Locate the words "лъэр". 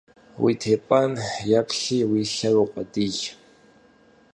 2.33-2.55